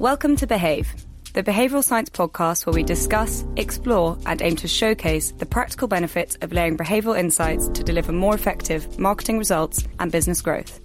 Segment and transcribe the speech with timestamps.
[0.00, 0.92] Welcome to Behave,
[1.34, 6.36] the behavioural science podcast where we discuss, explore, and aim to showcase the practical benefits
[6.42, 10.80] of layering behavioural insights to deliver more effective marketing results and business growth.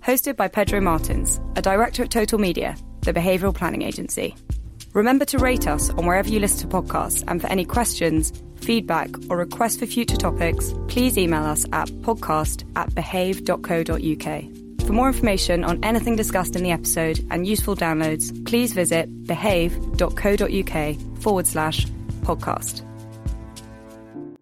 [0.00, 4.34] Hosted by Pedro Martins, a director at Total Media, the behavioural planning agency.
[4.94, 9.10] Remember to rate us on wherever you listen to podcasts, and for any questions, feedback,
[9.28, 14.67] or requests for future topics, please email us at podcast at behave.co.uk.
[14.88, 21.20] For more information on anything discussed in the episode and useful downloads, please visit behave.co.uk
[21.20, 21.84] forward slash
[22.22, 22.82] podcast.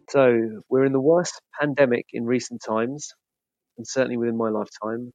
[0.09, 3.13] So, we're in the worst pandemic in recent times,
[3.77, 5.13] and certainly within my lifetime.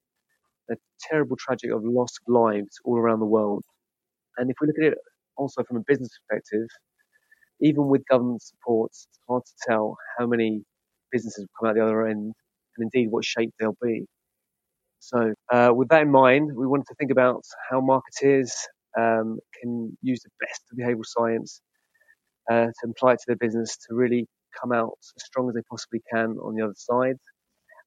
[0.70, 0.76] A
[1.10, 3.64] terrible tragic of loss of lives all around the world.
[4.36, 4.98] And if we look at it
[5.38, 6.68] also from a business perspective,
[7.62, 10.66] even with government support, it's hard to tell how many
[11.10, 12.34] businesses will come out the other end
[12.76, 14.08] and indeed what shape they'll be.
[15.04, 18.52] So, uh, with that in mind, we wanted to think about how marketeers
[19.00, 21.60] um, can use the best of behavioral science
[22.52, 24.28] uh, to apply it to their business to really
[24.62, 27.18] come out as strong as they possibly can on the other side.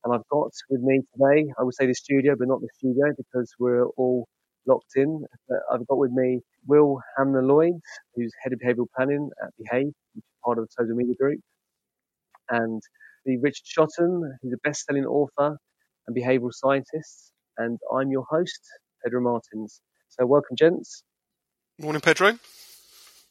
[0.03, 3.13] And I've got with me today, I would say the studio, but not the studio
[3.17, 4.27] because we're all
[4.67, 5.25] locked in.
[5.49, 7.81] But I've got with me Will Hanmer Lloyd,
[8.17, 11.41] who's head of behavioral planning at Behave, which is part of the Total Media Group,
[12.51, 12.83] and
[13.25, 15.57] the Richard Shotton, who's a best-selling author
[16.07, 17.33] and behavioral scientists.
[17.59, 18.61] And I'm your host,
[19.03, 19.81] Pedro Martins.
[20.09, 21.03] So welcome, gents.
[21.79, 22.39] Morning, Pedro.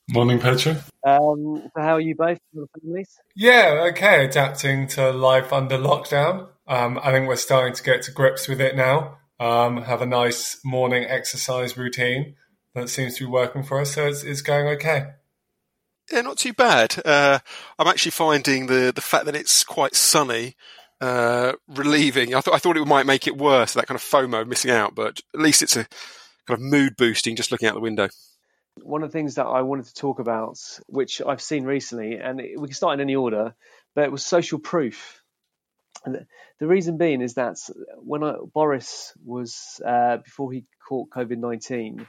[0.09, 0.73] Morning, Pedro.
[1.05, 2.39] Um, so how are you both?
[2.51, 3.09] Your families?
[3.35, 4.25] Yeah, okay.
[4.25, 6.49] Adapting to life under lockdown.
[6.67, 9.17] Um, I think we're starting to get to grips with it now.
[9.39, 12.35] Um, have a nice morning exercise routine
[12.75, 15.11] that seems to be working for us, so it's, it's going okay.
[16.11, 17.01] Yeah, not too bad.
[17.05, 17.39] Uh,
[17.79, 20.55] I'm actually finding the the fact that it's quite sunny
[21.03, 22.33] uh, relieving.
[22.33, 24.95] I thought I thought it might make it worse, that kind of FOMO missing out,
[24.95, 25.85] but at least it's a
[26.47, 28.07] kind of mood boosting just looking out the window.
[28.81, 32.37] One of the things that I wanted to talk about, which I've seen recently, and
[32.37, 33.53] we can start in any order,
[33.95, 35.21] but it was social proof.
[36.05, 36.25] And
[36.59, 37.57] the reason being is that
[37.97, 42.07] when I, Boris was uh, before he caught COVID nineteen,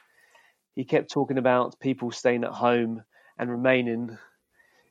[0.75, 3.03] he kept talking about people staying at home
[3.39, 4.17] and remaining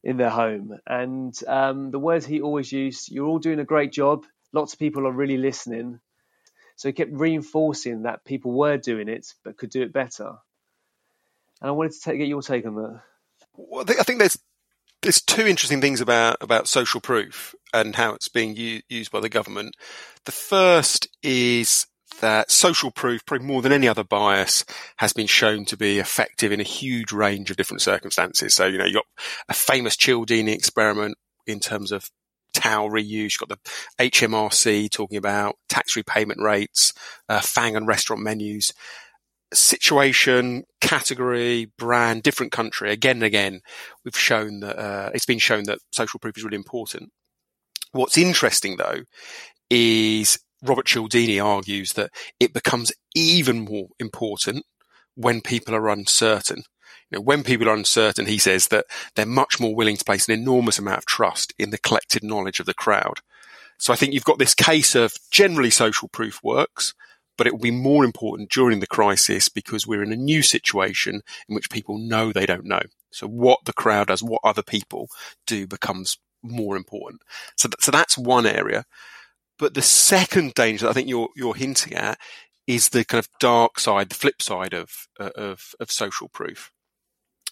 [0.04, 0.78] in their home.
[0.86, 4.26] And um, the words he always used, "You're all doing a great job.
[4.52, 6.00] Lots of people are really listening."
[6.76, 10.34] So he kept reinforcing that people were doing it, but could do it better.
[11.62, 13.02] And I wanted to take, get your take on that.
[13.56, 14.38] Well, I think there's
[15.02, 19.20] there's two interesting things about about social proof and how it's being u- used by
[19.20, 19.76] the government.
[20.26, 21.86] The first is
[22.24, 24.64] that social proof, probably more than any other bias,
[24.98, 28.54] has been shown to be effective in a huge range of different circumstances.
[28.54, 29.06] So, you know, you've got
[29.50, 32.10] a famous Cialdini experiment in terms of
[32.54, 33.34] towel reuse.
[33.34, 36.94] You've got the HMRC talking about tax repayment rates,
[37.28, 38.74] uh, FANG and restaurant menus.
[39.54, 42.90] Situation, category, brand, different country.
[42.92, 43.60] Again and again,
[44.04, 47.12] we've shown that uh, it's been shown that social proof is really important.
[47.92, 49.02] What's interesting though
[49.70, 54.66] is Robert Cialdini argues that it becomes even more important
[55.16, 56.64] when people are uncertain.
[57.10, 58.86] You know, when people are uncertain, he says that
[59.16, 62.60] they're much more willing to place an enormous amount of trust in the collected knowledge
[62.60, 63.20] of the crowd.
[63.78, 66.94] So I think you've got this case of generally social proof works,
[67.38, 71.22] but it will be more important during the crisis because we're in a new situation
[71.50, 72.82] in which people know they don't know.
[73.12, 75.10] So what the crowd does, what other people
[75.46, 77.22] do becomes more important.
[77.58, 78.86] So, th- so that's one area.
[79.60, 82.18] But the second danger that I think you're you're hinting at
[82.66, 86.72] is the kind of dark side, the flip side of of of social proof,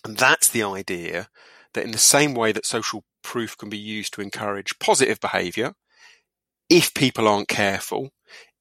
[0.03, 1.29] and that's the idea
[1.73, 5.73] that in the same way that social proof can be used to encourage positive behaviour,
[6.69, 8.11] if people aren't careful,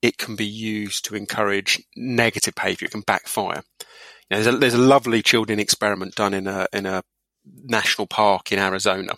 [0.02, 2.86] it can be used to encourage negative behaviour.
[2.86, 3.62] It can backfire.
[4.28, 7.02] You know, there's, a, there's a lovely Cialdini experiment done in a in a
[7.44, 9.14] national park in Arizona.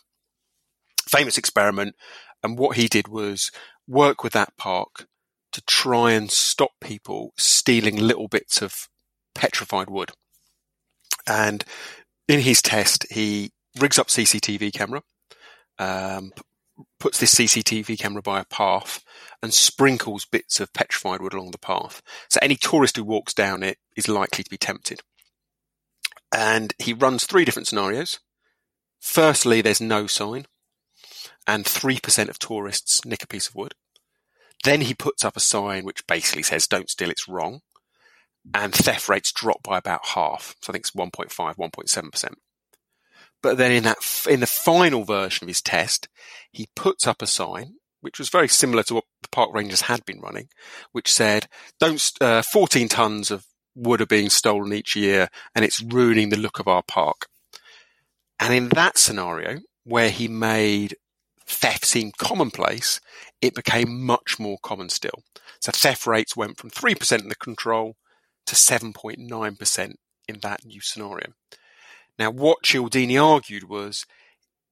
[1.08, 1.94] Famous experiment,
[2.42, 3.50] and what he did was
[3.88, 5.06] work with that park
[5.52, 8.88] to try and stop people stealing little bits of
[9.34, 10.10] petrified wood.
[11.26, 11.64] And
[12.26, 15.02] in his test, he rigs up CCTV camera,
[15.78, 16.32] um,
[16.98, 19.04] puts this CCTV camera by a path,
[19.42, 22.02] and sprinkles bits of petrified wood along the path.
[22.28, 25.00] So any tourist who walks down it is likely to be tempted.
[26.34, 28.20] And he runs three different scenarios.
[29.00, 30.46] Firstly, there's no sign,
[31.46, 33.74] and 3% of tourists nick a piece of wood.
[34.62, 37.60] Then he puts up a sign which basically says, don't steal, it's wrong.
[38.54, 40.56] And theft rates drop by about half.
[40.60, 42.34] So I think it's 1.5, 1.7%.
[43.42, 43.98] But then in that,
[44.28, 46.08] in the final version of his test,
[46.52, 50.04] he puts up a sign, which was very similar to what the park rangers had
[50.04, 50.48] been running,
[50.92, 51.48] which said,
[51.80, 56.36] don't, uh, 14 tons of wood are being stolen each year and it's ruining the
[56.36, 57.26] look of our park.
[58.38, 60.96] And in that scenario, where he made
[61.46, 63.00] theft seem commonplace,
[63.42, 65.24] it became much more common still.
[65.60, 67.96] So theft rates went from 3% in the control
[68.46, 69.94] to 7.9%
[70.28, 71.32] in that new scenario.
[72.18, 74.06] Now, what Cialdini argued was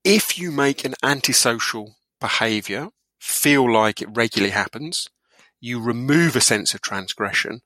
[0.05, 2.89] if you make an antisocial behavior
[3.19, 5.09] feel like it regularly happens,
[5.61, 7.61] you remove a sense of transgression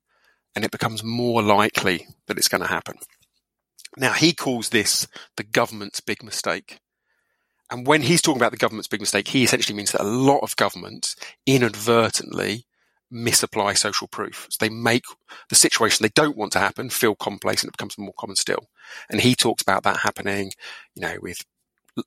[0.56, 2.96] and it becomes more likely that it's going to happen.
[3.96, 5.06] Now, he calls this
[5.36, 6.78] the government's big mistake.
[7.70, 10.40] And when he's talking about the government's big mistake, he essentially means that a lot
[10.40, 11.16] of governments
[11.46, 12.66] inadvertently
[13.10, 14.46] misapply social proof.
[14.50, 15.04] So they make
[15.48, 18.68] the situation they don't want to happen feel commonplace and it becomes more common still.
[19.08, 20.52] And he talks about that happening,
[20.94, 21.44] you know, with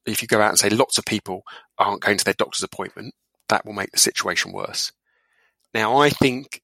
[0.05, 1.43] if you go out and say lots of people
[1.77, 3.13] aren't going to their doctor's appointment,
[3.47, 4.91] that will make the situation worse.
[5.73, 6.61] Now, I think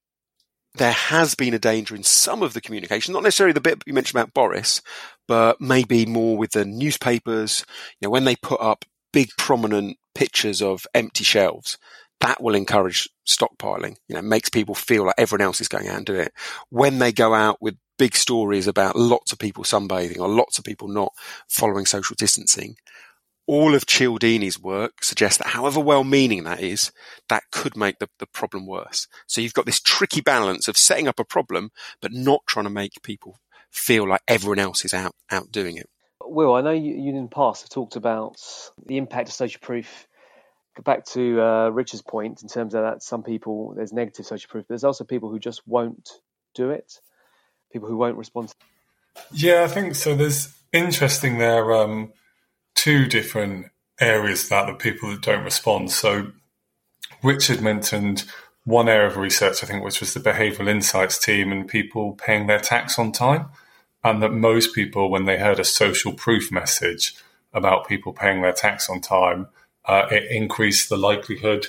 [0.75, 3.93] there has been a danger in some of the communication, not necessarily the bit you
[3.93, 4.81] mentioned about Boris,
[5.27, 7.65] but maybe more with the newspapers.
[7.99, 11.77] You know, when they put up big prominent pictures of empty shelves,
[12.21, 13.97] that will encourage stockpiling.
[14.07, 16.33] You know, makes people feel like everyone else is going out and doing it.
[16.69, 20.63] When they go out with big stories about lots of people sunbathing or lots of
[20.63, 21.13] people not
[21.47, 22.75] following social distancing,
[23.45, 26.91] all of Cialdini's work suggests that however well meaning that is,
[27.29, 29.07] that could make the, the problem worse.
[29.27, 32.69] So you've got this tricky balance of setting up a problem, but not trying to
[32.69, 35.89] make people feel like everyone else is out, out doing it.
[36.21, 38.37] Will, I know you, you in the past have talked about
[38.85, 40.07] the impact of social proof.
[40.75, 44.49] Go back to uh, Richard's point in terms of that some people, there's negative social
[44.49, 46.09] proof, there's also people who just won't
[46.55, 46.99] do it,
[47.71, 48.53] people who won't respond.
[49.31, 50.15] Yeah, I think so.
[50.15, 51.73] There's interesting there.
[51.73, 52.13] Um,
[52.83, 53.67] two different
[54.01, 55.89] areas that the people that don't respond.
[55.89, 56.33] So
[57.23, 58.25] Richard mentioned
[58.65, 62.47] one area of research, I think, which was the behavioral insights team and people paying
[62.47, 63.45] their tax on time.
[64.03, 67.15] And that most people, when they heard a social proof message
[67.53, 69.47] about people paying their tax on time,
[69.85, 71.67] uh, it increased the likelihood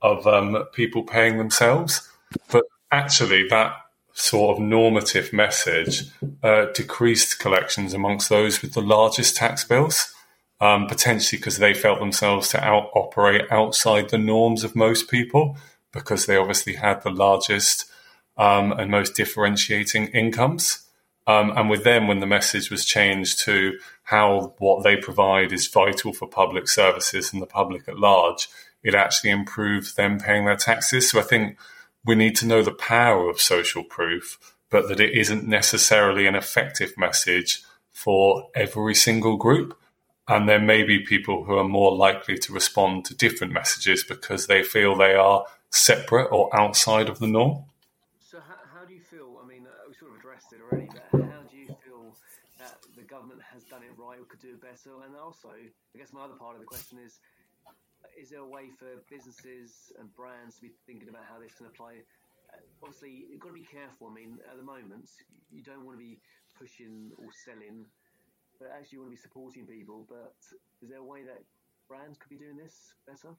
[0.00, 2.08] of um, people paying themselves.
[2.52, 3.74] But actually, that
[4.12, 6.04] sort of normative message
[6.44, 10.14] uh, decreased collections amongst those with the largest tax bills
[10.62, 15.58] um, potentially because they felt themselves to out operate outside the norms of most people
[15.92, 17.90] because they obviously had the largest
[18.36, 20.86] um, and most differentiating incomes.
[21.26, 25.66] Um, and with them, when the message was changed to how what they provide is
[25.66, 28.48] vital for public services and the public at large,
[28.84, 31.10] it actually improved them paying their taxes.
[31.10, 31.58] So I think
[32.04, 34.38] we need to know the power of social proof,
[34.70, 39.76] but that it isn't necessarily an effective message for every single group.
[40.28, 44.46] And there may be people who are more likely to respond to different messages because
[44.46, 47.64] they feel they are separate or outside of the norm.
[48.20, 49.40] So, how, how do you feel?
[49.42, 52.14] I mean, uh, we sort of addressed it already, but how do you feel
[52.58, 55.02] that the government has done it right or could do it better?
[55.04, 57.18] And also, I guess my other part of the question is
[58.18, 61.66] is there a way for businesses and brands to be thinking about how this can
[61.66, 62.04] apply?
[62.52, 64.08] Uh, obviously, you've got to be careful.
[64.10, 65.08] I mean, at the moment,
[65.50, 66.18] you don't want to be
[66.58, 67.86] pushing or selling
[68.62, 70.06] but actually you want to be supporting people.
[70.08, 70.34] But
[70.80, 71.42] is there a way that
[71.88, 73.34] brands could be doing this better?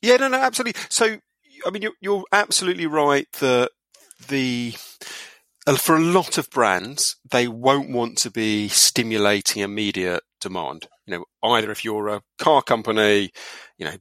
[0.00, 0.80] Yeah, no, no, absolutely.
[0.88, 1.18] So,
[1.66, 3.70] I mean, you're, you're absolutely right that
[4.28, 4.74] the
[5.66, 10.88] uh, for a lot of brands, they won't want to be stimulating immediate demand.
[11.06, 13.30] You know, either if you're a car company,
[13.78, 13.96] you know,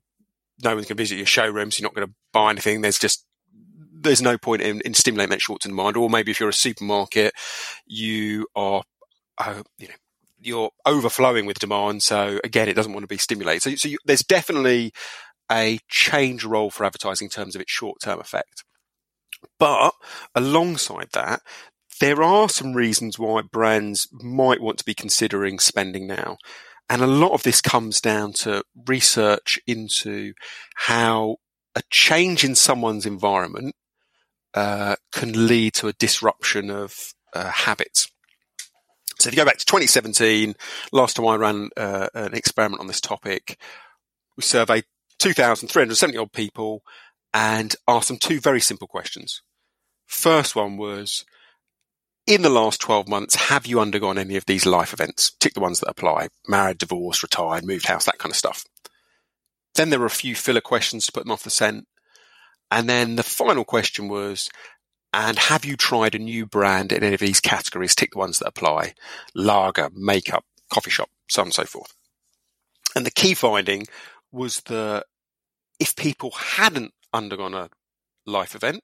[0.64, 2.82] no one's going to visit your showrooms, you're not going to buy anything.
[2.82, 3.26] There's just
[3.94, 5.98] there's no point in, in stimulating that short-term demand.
[5.98, 7.34] Or maybe if you're a supermarket,
[7.86, 8.84] you are,
[9.38, 9.94] uh, you know,
[10.42, 12.04] you're overflowing with demand.
[12.04, 13.62] So again, it doesn't want to be stimulated.
[13.62, 14.92] So, so you, there's definitely
[15.52, 18.64] a change role for advertising in terms of its short term effect.
[19.60, 19.94] But
[20.36, 21.42] alongside that,
[22.00, 26.38] there are some reasons why brands might want to be considering spending now.
[26.90, 30.34] And a lot of this comes down to research into
[30.76, 31.38] how
[31.76, 33.76] a change in someone's environment
[34.54, 38.12] uh, can lead to a disruption of uh, habits.
[39.22, 40.56] So if you go back to 2017,
[40.92, 43.60] last time I ran uh, an experiment on this topic,
[44.36, 44.86] we surveyed
[45.20, 46.82] 2,370 odd people
[47.32, 49.44] and asked them two very simple questions.
[50.08, 51.24] First one was,
[52.26, 55.32] in the last 12 months, have you undergone any of these life events?
[55.40, 56.30] Tick the ones that apply.
[56.48, 58.66] Married, divorced, retired, moved house, that kind of stuff.
[59.76, 61.86] Then there were a few filler questions to put them off the scent.
[62.72, 64.50] And then the final question was,
[65.14, 67.96] and have you tried a new brand in any of these categories?
[67.96, 68.94] Tick the ones that apply.
[69.36, 71.94] Lager, makeup, coffee shop, so on and so forth.
[72.96, 73.88] And the key finding
[74.32, 75.06] was that
[75.80, 77.70] if people hadn't undergone a
[78.26, 78.84] life event,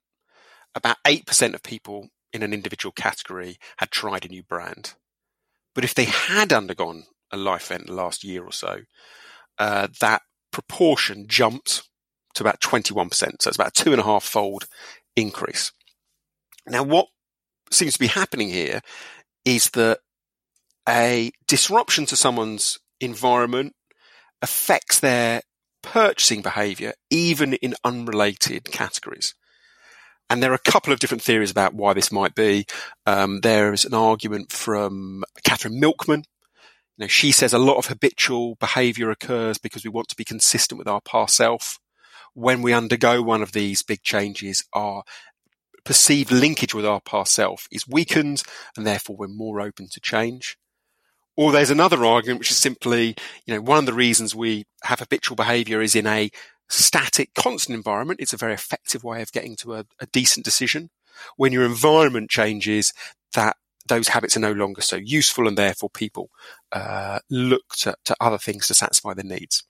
[0.76, 4.96] about 8% of people in an individual category had tried a new brand.
[5.74, 8.82] But if they had undergone a life event in the last year or so,
[9.58, 11.84] uh, that proportion jumped
[12.34, 13.12] to about 21%.
[13.14, 14.68] So it's about a two and a half fold
[15.16, 15.72] increase.
[16.68, 17.08] Now, what
[17.72, 18.82] seems to be happening here
[19.46, 20.00] is that
[20.88, 23.74] a disruption to someone's environment
[24.42, 25.42] affects their
[25.82, 29.34] purchasing behavior, even in unrelated categories.
[30.30, 32.66] And there are a couple of different theories about why this might be.
[33.06, 36.24] Um, there is an argument from Katherine Milkman.
[36.98, 40.80] Know, she says a lot of habitual behavior occurs because we want to be consistent
[40.80, 41.80] with our past self.
[42.34, 45.04] When we undergo one of these big changes, our
[45.88, 48.44] perceived linkage with our past self is weakened
[48.76, 50.58] and therefore we're more open to change.
[51.38, 53.16] Or there's another argument, which is simply,
[53.46, 56.30] you know, one of the reasons we have habitual behavior is in a
[56.68, 58.20] static, constant environment.
[58.20, 60.90] It's a very effective way of getting to a, a decent decision.
[61.38, 62.92] When your environment changes,
[63.34, 63.56] that
[63.88, 66.30] those habits are no longer so useful, and therefore people
[66.74, 69.64] uh, look to, to other things to satisfy their needs.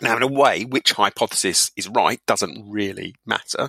[0.00, 3.68] Now, in a way, which hypothesis is right doesn't really matter.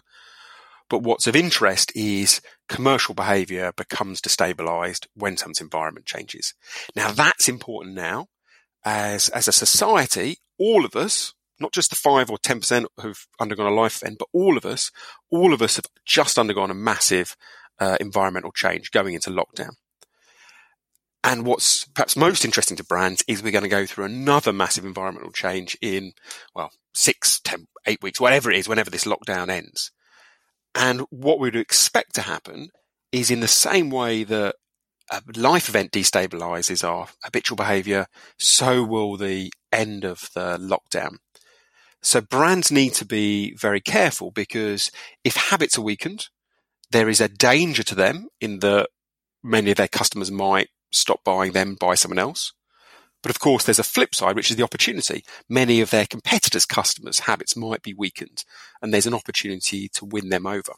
[0.89, 6.53] But what's of interest is commercial behavior becomes destabilized when someone's environment changes.
[6.95, 8.27] Now that's important now
[8.85, 13.71] as, as a society, all of us, not just the five or 10% who've undergone
[13.71, 14.91] a life event, but all of us,
[15.29, 17.35] all of us have just undergone a massive
[17.79, 19.71] uh, environmental change going into lockdown.
[21.23, 24.85] And what's perhaps most interesting to brands is we're going to go through another massive
[24.85, 26.13] environmental change in,
[26.55, 29.91] well, six, ten, eight weeks, whatever it is, whenever this lockdown ends.
[30.77, 32.69] And what we would expect to happen
[33.11, 34.55] is in the same way that
[35.09, 38.05] a life event destabilizes our habitual behavior,
[38.37, 41.17] so will the end of the lockdown.
[42.03, 44.91] So brands need to be very careful because
[45.23, 46.27] if habits are weakened,
[46.91, 48.89] there is a danger to them in that
[49.43, 52.53] many of their customers might stop buying them, buy someone else.
[53.27, 55.21] But of course, there's a flip side, which is the opportunity.
[55.49, 58.45] Many of their competitors' customers' habits might be weakened,
[58.81, 60.71] and there's an opportunity to win them over.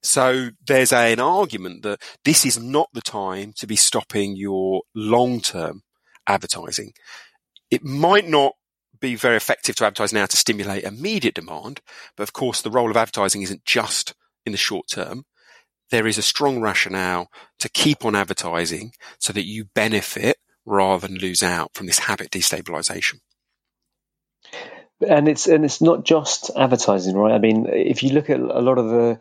[0.00, 4.82] So there's a, an argument that this is not the time to be stopping your
[4.94, 5.82] long-term
[6.28, 6.92] advertising.
[7.68, 8.52] It might not
[9.00, 11.80] be very effective to advertise now to stimulate immediate demand,
[12.16, 14.14] but of course the role of advertising isn't just
[14.46, 15.24] in the short term.
[15.90, 21.18] There is a strong rationale to keep on advertising so that you benefit rather than
[21.18, 23.20] lose out from this habit destabilization.
[25.06, 27.34] And it's and it's not just advertising, right?
[27.34, 29.20] I mean, if you look at a lot of the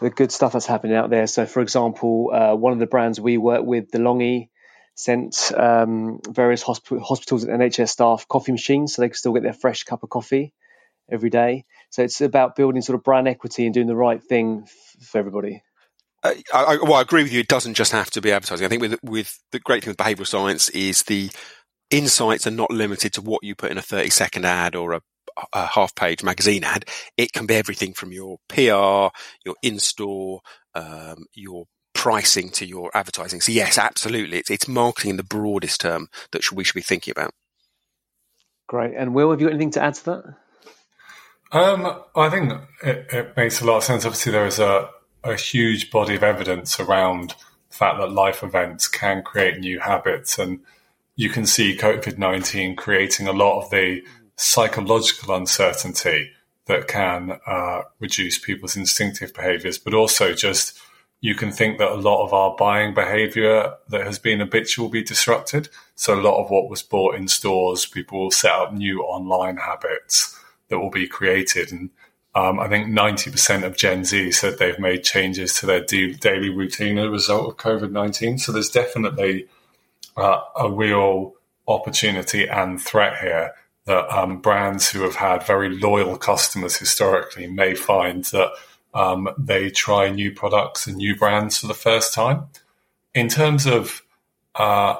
[0.00, 1.26] the good stuff that's happening out there.
[1.26, 4.48] So, for example, uh, one of the brands we work with, DeLonghi,
[4.94, 9.42] sent um, various hosp- hospitals and NHS staff coffee machines so they can still get
[9.42, 10.54] their fresh cup of coffee
[11.10, 11.66] every day.
[11.90, 15.18] So it's about building sort of brand equity and doing the right thing f- for
[15.18, 15.62] everybody.
[16.26, 17.40] Uh, I, well, I agree with you.
[17.40, 18.64] It doesn't just have to be advertising.
[18.64, 21.30] I think with with the great thing with behavioural science is the
[21.90, 25.00] insights are not limited to what you put in a thirty second ad or a,
[25.52, 26.86] a half page magazine ad.
[27.16, 29.14] It can be everything from your PR,
[29.44, 30.40] your in store,
[30.74, 31.64] um, your
[31.94, 33.40] pricing to your advertising.
[33.40, 36.82] So yes, absolutely, it's, it's marketing in the broadest term that should, we should be
[36.82, 37.32] thinking about.
[38.68, 38.94] Great.
[38.96, 40.24] And Will, have you got anything to add to that?
[41.52, 42.52] Um, I think
[42.82, 44.04] it, it, makes a lot of sense.
[44.04, 44.90] Obviously, there is a
[45.24, 47.34] a huge body of evidence around
[47.70, 50.38] the fact that life events can create new habits.
[50.38, 50.60] And
[51.16, 54.02] you can see COVID 19 creating a lot of the
[54.36, 56.30] psychological uncertainty
[56.66, 60.78] that can uh, reduce people's instinctive behaviors, but also just
[61.20, 64.92] you can think that a lot of our buying behavior that has been habitual will
[64.92, 65.68] be disrupted.
[65.94, 69.56] So a lot of what was bought in stores, people will set up new online
[69.56, 71.72] habits that will be created.
[71.72, 71.90] And
[72.36, 76.98] um, I think 90% of Gen Z said they've made changes to their daily routine
[76.98, 78.36] as a result of COVID 19.
[78.36, 79.48] So there's definitely
[80.18, 81.32] uh, a real
[81.66, 83.54] opportunity and threat here
[83.86, 88.50] that um, brands who have had very loyal customers historically may find that
[88.92, 92.48] um, they try new products and new brands for the first time.
[93.14, 94.02] In terms of
[94.56, 94.96] uh,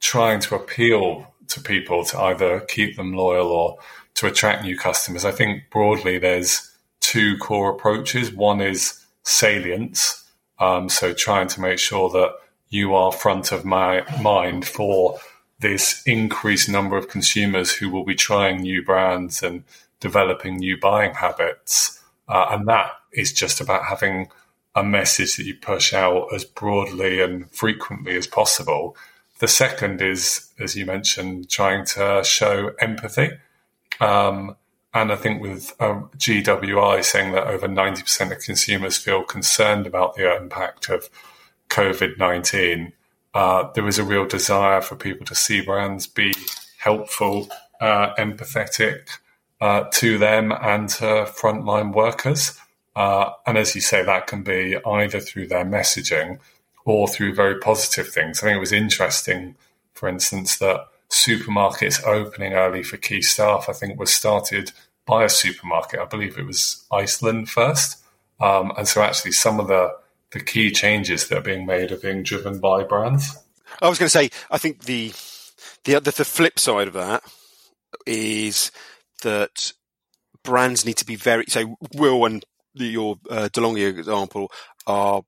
[0.00, 3.78] trying to appeal to people to either keep them loyal or
[4.20, 8.30] to attract new customers, I think broadly there's two core approaches.
[8.30, 12.34] One is salience, um, so trying to make sure that
[12.68, 15.18] you are front of my mind for
[15.60, 19.64] this increased number of consumers who will be trying new brands and
[20.00, 21.98] developing new buying habits.
[22.28, 24.28] Uh, and that is just about having
[24.74, 28.94] a message that you push out as broadly and frequently as possible.
[29.38, 33.30] The second is, as you mentioned, trying to show empathy.
[34.00, 34.56] Um,
[34.92, 40.16] And I think with um, GWI saying that over 90% of consumers feel concerned about
[40.16, 41.08] the impact of
[41.68, 42.92] COVID 19,
[43.32, 46.34] uh, there is a real desire for people to see brands be
[46.78, 47.48] helpful,
[47.80, 49.10] uh, empathetic
[49.60, 52.58] uh, to them and to frontline workers.
[52.96, 56.40] Uh, and as you say, that can be either through their messaging
[56.84, 58.42] or through very positive things.
[58.42, 59.54] I think it was interesting,
[59.92, 64.72] for instance, that supermarkets opening early for key staff, I think, was started
[65.06, 66.00] by a supermarket.
[66.00, 68.02] I believe it was Iceland first.
[68.40, 69.96] Um, and so actually some of the,
[70.30, 73.36] the key changes that are being made are being driven by brands.
[73.82, 75.12] I was going to say, I think the,
[75.84, 77.22] the, the, the flip side of that
[78.06, 78.70] is
[79.22, 79.72] that
[80.44, 84.50] brands need to be very, so Will and your uh, DeLonghi example
[84.86, 85.22] are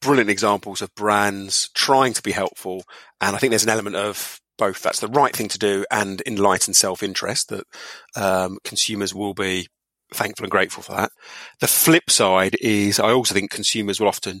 [0.00, 2.84] brilliant examples of brands trying to be helpful.
[3.20, 6.22] And I think there's an element of both that's the right thing to do and
[6.26, 7.64] enlightened self-interest that
[8.16, 9.68] um, consumers will be
[10.12, 11.10] thankful and grateful for that.
[11.60, 14.40] The flip side is I also think consumers will often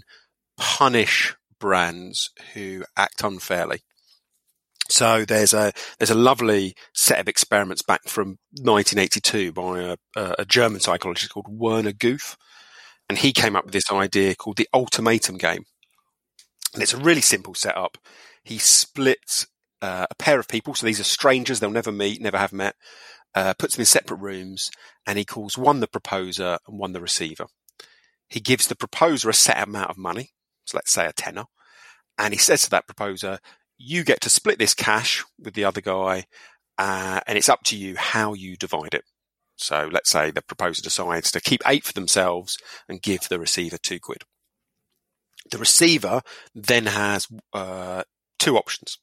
[0.56, 3.80] punish brands who act unfairly.
[4.88, 10.44] So there's a there's a lovely set of experiments back from 1982 by a, a
[10.44, 12.36] German psychologist called Werner Guth,
[13.08, 15.64] and he came up with this idea called the ultimatum game.
[16.72, 17.98] And it's a really simple setup.
[18.44, 19.48] He splits
[19.82, 22.74] uh, a pair of people, so these are strangers, they'll never meet, never have met,
[23.34, 24.70] uh, puts them in separate rooms,
[25.06, 27.46] and he calls one the proposer and one the receiver.
[28.28, 30.30] He gives the proposer a set amount of money,
[30.64, 31.44] so let's say a tenner,
[32.18, 33.38] and he says to that proposer,
[33.78, 36.24] you get to split this cash with the other guy,
[36.78, 39.04] uh, and it's up to you how you divide it.
[39.56, 43.78] So let's say the proposer decides to keep eight for themselves and give the receiver
[43.78, 44.22] two quid.
[45.50, 46.22] The receiver
[46.54, 48.02] then has uh,
[48.38, 48.98] two options.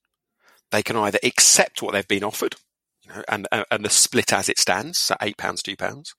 [0.74, 2.56] They can either accept what they've been offered,
[3.03, 6.15] you know, and and the split as it stands, so eight pounds, two pounds,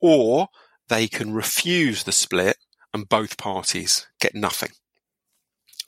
[0.00, 0.46] or
[0.88, 2.58] they can refuse the split
[2.94, 4.70] and both parties get nothing.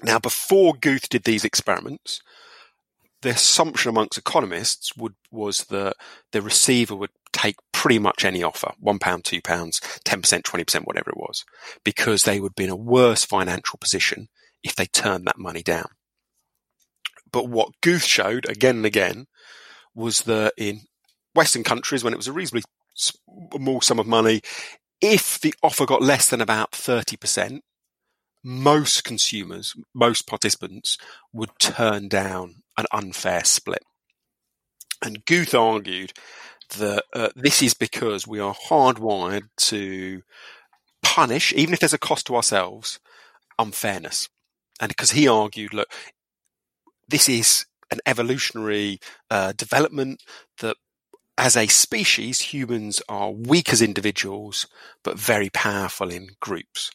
[0.02, 2.20] Now, before Guth did these experiments,
[3.22, 5.94] the assumption amongst economists would, was that
[6.32, 11.10] the receiver would take pretty much any offer, one pound, two pounds, 10%, 20%, whatever
[11.10, 11.44] it was,
[11.84, 14.26] because they would be in a worse financial position
[14.64, 15.86] if they turned that money down.
[17.34, 19.26] But what Guth showed again and again
[19.92, 20.82] was that in
[21.34, 22.62] Western countries, when it was a reasonably
[22.94, 24.40] small sum of money,
[25.00, 27.58] if the offer got less than about 30%,
[28.44, 30.96] most consumers, most participants
[31.32, 33.82] would turn down an unfair split.
[35.02, 36.12] And Guth argued
[36.78, 40.22] that uh, this is because we are hardwired to
[41.02, 43.00] punish, even if there's a cost to ourselves,
[43.58, 44.28] unfairness.
[44.80, 45.88] And because he argued, look,
[47.08, 48.98] this is an evolutionary
[49.30, 50.22] uh, development
[50.60, 50.76] that
[51.36, 54.66] as a species, humans are weak as individuals,
[55.02, 56.90] but very powerful in groups.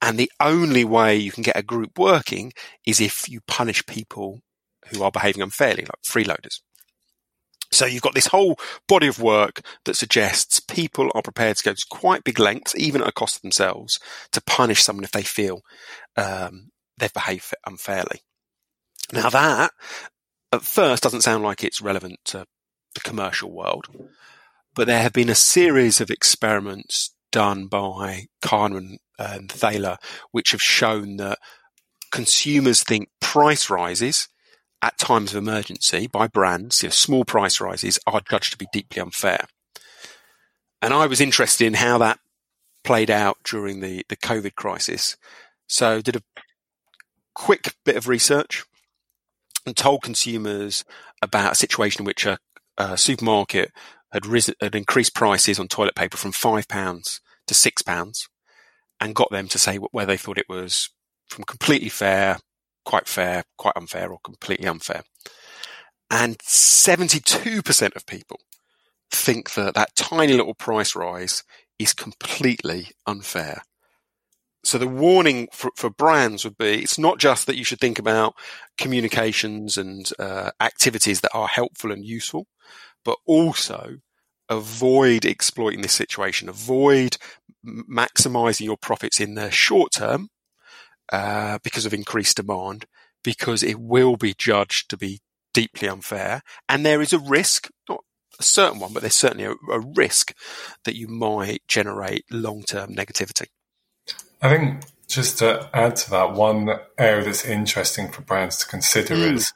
[0.00, 2.52] And the only way you can get a group working
[2.86, 4.40] is if you punish people
[4.88, 6.60] who are behaving unfairly, like freeloaders.
[7.72, 8.56] So you've got this whole
[8.86, 13.02] body of work that suggests people are prepared to go to quite big lengths, even
[13.02, 13.98] at a cost of themselves,
[14.32, 15.62] to punish someone if they feel
[16.16, 18.20] um, they've behaved unfairly.
[19.12, 19.70] Now that,
[20.52, 22.46] at first, doesn't sound like it's relevant to
[22.94, 23.86] the commercial world,
[24.74, 29.98] but there have been a series of experiments done by Kahneman and Thaler,
[30.32, 31.38] which have shown that
[32.10, 34.28] consumers think price rises
[34.82, 38.68] at times of emergency by brands, you know, small price rises are judged to be
[38.72, 39.46] deeply unfair.
[40.82, 42.18] And I was interested in how that
[42.84, 45.16] played out during the, the COVID crisis.
[45.66, 46.22] So did a
[47.34, 48.64] quick bit of research
[49.66, 50.84] and told consumers
[51.22, 52.38] about a situation in which a,
[52.78, 53.72] a supermarket
[54.12, 58.28] had risen, had increased prices on toilet paper from five pounds to six pounds
[59.00, 60.90] and got them to say where they thought it was
[61.28, 62.38] from completely fair,
[62.84, 65.02] quite fair, quite unfair, or completely unfair.
[66.10, 68.38] And 72% of people
[69.10, 71.42] think that that tiny little price rise
[71.78, 73.62] is completely unfair.
[74.66, 78.00] So the warning for, for, brands would be it's not just that you should think
[78.00, 78.34] about
[78.76, 82.48] communications and uh, activities that are helpful and useful,
[83.04, 83.98] but also
[84.48, 87.16] avoid exploiting this situation, avoid
[87.64, 90.30] maximizing your profits in the short term
[91.12, 92.86] uh, because of increased demand,
[93.22, 95.20] because it will be judged to be
[95.54, 96.42] deeply unfair.
[96.68, 98.00] And there is a risk, not
[98.40, 100.34] a certain one, but there's certainly a, a risk
[100.84, 103.46] that you might generate long term negativity.
[104.42, 109.14] I think just to add to that, one area that's interesting for brands to consider
[109.14, 109.34] mm.
[109.34, 109.52] is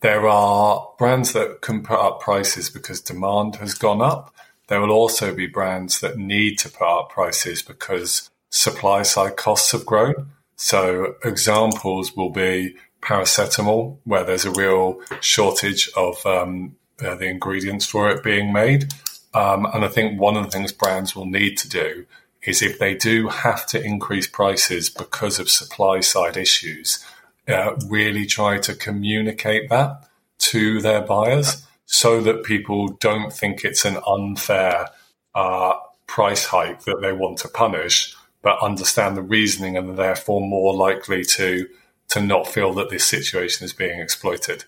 [0.00, 4.34] there are brands that can put up prices because demand has gone up.
[4.68, 9.72] there will also be brands that need to put up prices because supply side costs
[9.72, 10.30] have grown.
[10.56, 17.84] So examples will be paracetamol, where there's a real shortage of um, uh, the ingredients
[17.84, 18.92] for it being made.
[19.34, 22.06] Um, and I think one of the things brands will need to do
[22.44, 27.04] is if they do have to increase prices because of supply side issues,
[27.48, 33.84] uh, really try to communicate that to their buyers so that people don't think it's
[33.84, 34.88] an unfair
[35.34, 35.74] uh,
[36.06, 41.24] price hike that they want to punish, but understand the reasoning and therefore more likely
[41.24, 41.68] to
[42.08, 44.64] to not feel that this situation is being exploited.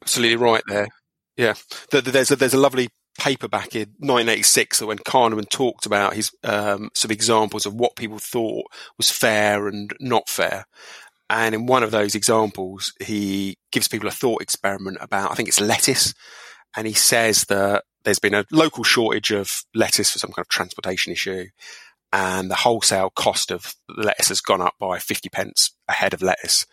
[0.00, 0.88] Absolutely right there.
[1.36, 1.52] Yeah,
[1.90, 6.90] there's a, there's a lovely paper back in 1986 when Kahneman talked about his um,
[6.94, 10.66] some examples of what people thought was fair and not fair.
[11.28, 15.48] And in one of those examples, he gives people a thought experiment about I think
[15.48, 16.14] it's lettuce,
[16.76, 20.48] and he says that there's been a local shortage of lettuce for some kind of
[20.48, 21.46] transportation issue,
[22.12, 26.22] and the wholesale cost of lettuce has gone up by 50 pence a head of
[26.22, 26.66] lettuce.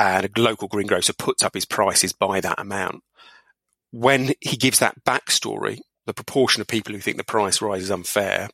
[0.00, 3.02] And a local greengrocer puts up his prices by that amount.
[3.90, 7.90] When he gives that backstory, the proportion of people who think the price rise is
[7.90, 8.48] unfair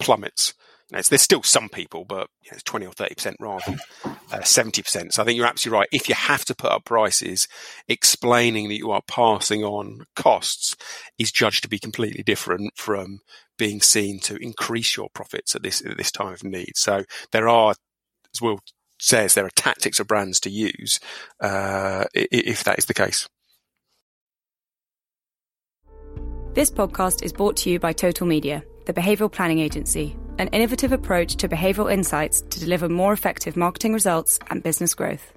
[0.00, 0.54] plummets.
[0.90, 3.80] There's still some people, but you know, it's 20 or 30% rather than
[4.30, 5.12] uh, 70%.
[5.12, 5.88] So I think you're absolutely right.
[5.90, 7.48] If you have to put up prices,
[7.88, 10.76] explaining that you are passing on costs
[11.18, 13.20] is judged to be completely different from
[13.56, 16.72] being seen to increase your profits at this, at this time of need.
[16.76, 17.74] So there are,
[18.34, 18.58] as Will
[18.98, 21.00] says, there are tactics of brands to use
[21.40, 23.28] uh, if that is the case.
[26.54, 30.92] This podcast is brought to you by Total Media, the behavioral planning agency an innovative
[30.92, 35.32] approach to behavioral insights to deliver more effective marketing results and business growth.